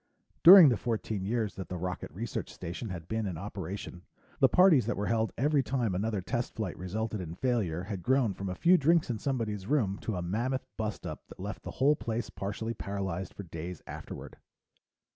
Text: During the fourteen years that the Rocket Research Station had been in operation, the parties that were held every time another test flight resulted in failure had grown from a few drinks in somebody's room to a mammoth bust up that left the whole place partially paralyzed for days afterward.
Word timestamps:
During 0.41 0.69
the 0.69 0.77
fourteen 0.77 1.23
years 1.25 1.53
that 1.53 1.69
the 1.69 1.77
Rocket 1.77 2.09
Research 2.09 2.51
Station 2.51 2.89
had 2.89 3.07
been 3.07 3.27
in 3.27 3.37
operation, 3.37 4.01
the 4.39 4.49
parties 4.49 4.87
that 4.87 4.97
were 4.97 5.05
held 5.05 5.31
every 5.37 5.61
time 5.61 5.93
another 5.93 6.21
test 6.21 6.55
flight 6.55 6.75
resulted 6.75 7.21
in 7.21 7.35
failure 7.35 7.83
had 7.83 8.01
grown 8.01 8.33
from 8.33 8.49
a 8.49 8.55
few 8.55 8.79
drinks 8.79 9.11
in 9.11 9.19
somebody's 9.19 9.67
room 9.67 9.99
to 9.99 10.15
a 10.15 10.23
mammoth 10.23 10.65
bust 10.75 11.05
up 11.05 11.27
that 11.27 11.39
left 11.39 11.61
the 11.61 11.69
whole 11.77 11.95
place 11.95 12.31
partially 12.31 12.73
paralyzed 12.73 13.35
for 13.35 13.43
days 13.43 13.83
afterward. 13.85 14.37